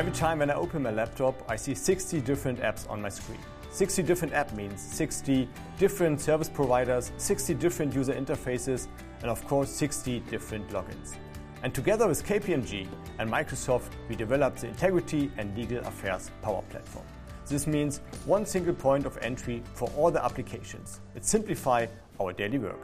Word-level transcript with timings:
Every 0.00 0.12
time 0.12 0.38
when 0.38 0.50
I 0.50 0.54
open 0.54 0.82
my 0.82 0.90
laptop, 0.90 1.34
I 1.46 1.56
see 1.56 1.74
60 1.74 2.22
different 2.22 2.60
apps 2.60 2.88
on 2.88 3.02
my 3.02 3.10
screen. 3.10 3.38
60 3.70 4.02
different 4.02 4.32
app 4.32 4.50
means 4.54 4.80
60 4.80 5.46
different 5.78 6.22
service 6.22 6.48
providers, 6.48 7.12
60 7.18 7.52
different 7.56 7.94
user 7.94 8.14
interfaces, 8.14 8.88
and 9.20 9.30
of 9.30 9.46
course 9.46 9.68
60 9.70 10.20
different 10.20 10.66
logins. 10.70 11.16
And 11.62 11.74
together 11.74 12.08
with 12.08 12.24
KPMG 12.24 12.88
and 13.18 13.30
Microsoft, 13.30 13.90
we 14.08 14.16
developed 14.16 14.62
the 14.62 14.68
Integrity 14.68 15.30
and 15.36 15.54
Legal 15.54 15.80
Affairs 15.80 16.30
Power 16.40 16.62
Platform. 16.70 17.04
This 17.46 17.66
means 17.66 18.00
one 18.24 18.46
single 18.46 18.72
point 18.72 19.04
of 19.04 19.18
entry 19.18 19.62
for 19.74 19.90
all 19.98 20.10
the 20.10 20.24
applications. 20.24 21.02
It 21.14 21.26
simplifies 21.26 21.90
our 22.18 22.32
daily 22.32 22.56
work. 22.56 22.80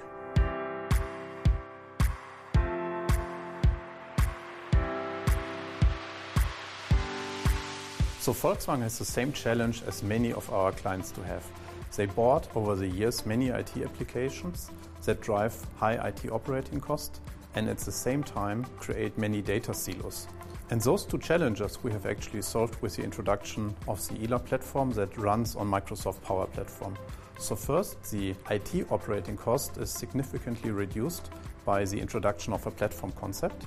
So 8.26 8.32
Volkswagen 8.32 8.82
has 8.82 8.98
the 8.98 9.04
same 9.04 9.32
challenge 9.32 9.84
as 9.86 10.02
many 10.02 10.32
of 10.32 10.52
our 10.52 10.72
clients 10.72 11.12
do 11.12 11.22
have. 11.22 11.44
They 11.94 12.06
bought 12.06 12.48
over 12.56 12.74
the 12.74 12.88
years 12.88 13.24
many 13.24 13.50
IT 13.50 13.76
applications 13.76 14.68
that 15.04 15.20
drive 15.20 15.54
high 15.76 15.94
IT 16.08 16.32
operating 16.32 16.80
cost 16.80 17.20
and 17.54 17.68
at 17.68 17.78
the 17.78 17.92
same 17.92 18.24
time 18.24 18.66
create 18.80 19.16
many 19.16 19.42
data 19.42 19.72
silos. 19.72 20.26
And 20.70 20.80
those 20.80 21.04
two 21.04 21.18
challenges 21.18 21.78
we 21.84 21.92
have 21.92 22.04
actually 22.04 22.42
solved 22.42 22.82
with 22.82 22.96
the 22.96 23.04
introduction 23.04 23.72
of 23.86 24.04
the 24.08 24.20
ILA 24.24 24.40
platform 24.40 24.90
that 24.94 25.16
runs 25.16 25.54
on 25.54 25.70
Microsoft 25.70 26.20
Power 26.22 26.46
Platform. 26.46 26.96
So 27.38 27.54
first, 27.54 28.10
the 28.10 28.34
IT 28.50 28.88
operating 28.90 29.36
cost 29.36 29.76
is 29.76 29.88
significantly 29.88 30.72
reduced 30.72 31.30
by 31.64 31.84
the 31.84 32.00
introduction 32.00 32.52
of 32.52 32.66
a 32.66 32.72
platform 32.72 33.12
concept. 33.12 33.66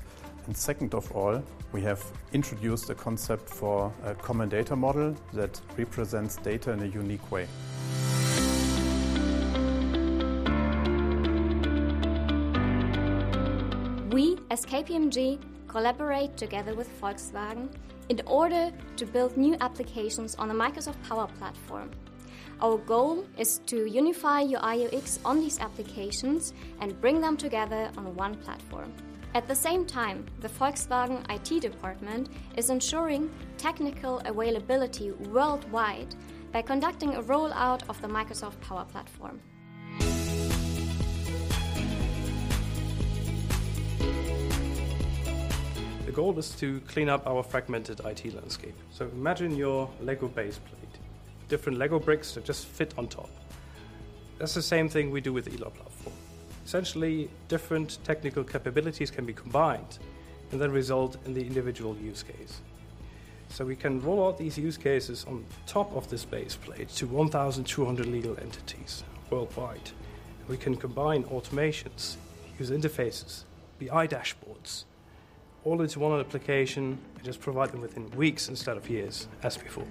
And 0.50 0.58
second 0.58 0.96
of 0.96 1.12
all, 1.12 1.44
we 1.74 1.82
have 1.82 2.04
introduced 2.34 2.90
a 2.90 2.96
concept 2.96 3.48
for 3.48 3.94
a 4.04 4.16
common 4.16 4.50
data 4.50 4.76
model 4.76 5.16
that 5.32 5.62
represents 5.78 6.38
data 6.38 6.72
in 6.72 6.82
a 6.82 6.88
unique 6.88 7.32
way. 7.32 7.48
We, 14.10 14.40
as 14.50 14.66
KPMG, 14.66 15.40
collaborate 15.68 16.36
together 16.36 16.74
with 16.74 16.90
Volkswagen 17.00 17.70
in 18.10 18.20
order 18.26 18.72
to 18.96 19.06
build 19.06 19.38
new 19.38 19.56
applications 19.62 20.34
on 20.34 20.48
the 20.48 20.56
Microsoft 20.56 21.00
Power 21.08 21.28
Platform. 21.38 21.92
Our 22.60 22.80
goal 22.80 23.24
is 23.38 23.60
to 23.68 23.86
unify 23.86 24.42
UI 24.42 24.88
UX 24.88 25.20
on 25.24 25.42
these 25.42 25.60
applications 25.60 26.54
and 26.82 27.00
bring 27.00 27.22
them 27.22 27.38
together 27.38 27.92
on 27.96 28.16
one 28.16 28.34
platform. 28.34 28.92
At 29.36 29.48
the 29.48 29.56
same 29.56 29.86
time, 29.86 30.26
the 30.40 30.50
Volkswagen 30.50 31.24
IT 31.30 31.62
department 31.62 32.30
is 32.58 32.72
ensuring 32.72 33.30
technical 33.60 34.18
availability 34.26 35.12
worldwide 35.12 36.16
by 36.52 36.64
conducting 36.64 37.14
a 37.14 37.22
rollout 37.22 37.88
of 37.88 38.02
the 38.02 38.08
Microsoft 38.08 38.60
Power 38.62 38.86
Platform. 38.86 39.40
The 46.08 46.12
goal 46.12 46.40
is 46.40 46.50
to 46.56 46.80
clean 46.88 47.08
up 47.08 47.28
our 47.28 47.44
fragmented 47.44 48.02
IT 48.04 48.34
landscape. 48.34 48.76
So 48.90 49.08
imagine 49.10 49.56
your 49.56 49.92
Lego 50.02 50.28
base 50.28 50.58
plate, 50.58 50.98
different 51.50 51.78
Lego 51.78 52.00
bricks 52.00 52.34
that 52.34 52.46
just 52.46 52.66
fit 52.66 52.96
on 52.98 53.08
top. 53.08 53.30
That's 54.40 54.56
the 54.56 54.64
same 54.64 54.90
thing 54.90 55.12
we 55.12 55.22
do 55.22 55.34
with 55.34 55.46
the 55.46 55.52
ILA 55.52 55.70
platform. 55.70 56.16
Essentially, 56.70 57.32
different 57.48 57.98
technical 58.04 58.44
capabilities 58.44 59.10
can 59.10 59.26
be 59.26 59.34
combined 59.34 59.98
and 60.52 60.62
then 60.62 60.72
result 60.72 61.18
in 61.26 61.34
the 61.34 61.42
individual 61.42 61.98
use 61.98 62.22
case. 62.22 62.62
So 63.48 63.66
we 63.66 63.76
can 63.76 64.00
roll 64.02 64.28
out 64.28 64.38
these 64.38 64.56
use 64.56 64.78
cases 64.78 65.26
on 65.28 65.44
top 65.66 65.92
of 65.96 66.08
this 66.12 66.26
base 66.26 66.56
plate 66.56 66.90
to 66.90 67.08
1,200 67.08 68.06
legal 68.06 68.38
entities 68.40 69.04
worldwide. 69.32 69.90
We 70.48 70.58
can 70.58 70.76
combine 70.76 71.24
automations, 71.24 72.18
user 72.60 72.78
interfaces, 72.78 73.46
BI 73.80 74.06
dashboards, 74.06 74.84
all 75.64 75.82
into 75.82 76.00
one 76.00 76.20
application 76.20 77.00
and 77.16 77.24
just 77.24 77.40
provide 77.40 77.72
them 77.72 77.82
within 77.82 78.12
weeks 78.12 78.48
instead 78.48 78.78
of 78.78 78.88
years, 78.88 79.28
as 79.42 79.58
before. 79.58 79.88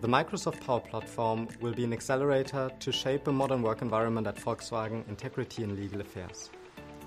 The 0.00 0.08
Microsoft 0.08 0.64
Power 0.64 0.80
Platform 0.80 1.46
will 1.60 1.74
be 1.74 1.84
an 1.84 1.92
accelerator 1.92 2.70
to 2.80 2.90
shape 2.90 3.26
a 3.26 3.32
modern 3.32 3.60
work 3.60 3.82
environment 3.82 4.26
at 4.26 4.36
Volkswagen 4.36 5.06
Integrity 5.10 5.62
and 5.62 5.78
Legal 5.78 6.00
Affairs. 6.00 6.48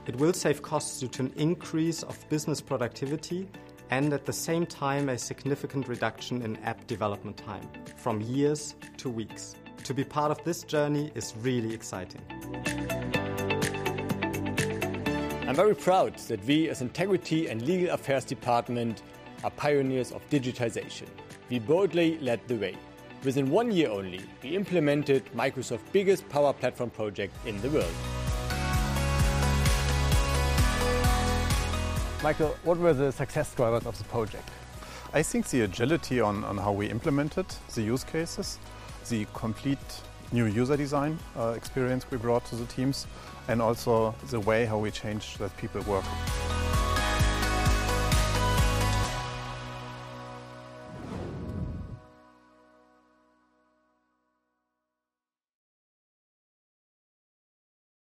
It 0.06 0.16
will 0.18 0.31
save 0.31 0.62
costs 0.62 1.00
due 1.00 1.08
to 1.08 1.24
an 1.24 1.34
increase 1.36 2.04
of 2.04 2.30
business 2.30 2.62
productivity 2.62 3.50
and 3.90 4.14
at 4.14 4.26
the 4.26 4.34
same 4.34 4.68
time 4.68 5.09
a 5.09 5.18
significant 5.18 5.88
reduction 5.88 6.44
in 6.44 6.56
app 6.58 6.86
development 6.86 7.36
time 7.36 7.68
from 7.98 8.22
years 8.22 8.76
to 8.98 9.10
weeks. 9.10 9.56
To 9.86 9.96
be 9.96 10.04
part 10.04 10.30
of 10.30 10.44
this 10.44 10.62
journey 10.62 11.12
is 11.16 11.34
really 11.42 11.74
exciting. 11.74 12.22
I'm 15.48 15.56
very 15.56 15.75
proud 15.75 16.20
that 16.28 16.46
we 16.46 16.70
as 16.70 16.81
Integrity 16.84 17.48
and 17.48 17.60
Legal 17.64 17.90
Affairs 17.90 18.24
Department 18.24 19.02
are 19.44 19.50
pioneers 19.50 20.12
of 20.12 20.30
digitization. 20.30 21.08
We 21.53 21.59
boldly 21.59 22.18
led 22.18 22.40
the 22.47 22.56
way. 22.56 22.75
Within 23.24 23.52
one 23.52 23.72
year 23.72 23.91
only, 23.91 24.22
we 24.41 24.56
implemented 24.56 25.24
Microsoft's 25.36 25.88
biggest 25.91 26.28
power 26.28 26.52
platform 26.52 26.90
project 26.90 27.36
in 27.46 27.62
the 27.62 27.69
world. 27.69 27.94
Michael, 32.24 32.56
what 32.63 32.80
were 32.80 32.94
the 32.94 33.12
success 33.12 33.53
drivers 33.53 33.86
of 33.86 33.96
the 34.00 34.03
project? 34.06 34.50
I 35.13 35.22
think 35.22 35.47
the 35.50 35.62
agility 35.62 36.19
on, 36.19 36.44
on 36.44 36.58
how 36.58 36.72
we 36.72 36.90
implemented 36.90 37.46
the 37.75 37.84
use 37.84 38.03
cases, 38.03 38.58
the 39.12 39.28
complete 39.36 39.78
new 40.31 40.46
user 40.46 40.75
design 40.75 41.19
uh, 41.38 41.50
experience 41.50 42.09
we 42.09 42.18
brought 42.18 42.44
to 42.46 42.56
the 42.56 42.66
teams, 42.66 43.06
and 43.47 43.62
also 43.62 44.16
the 44.31 44.40
way 44.40 44.66
how 44.66 44.80
we 44.80 44.90
changed 44.90 45.38
that 45.38 45.56
people 45.58 45.81
work. 45.84 46.06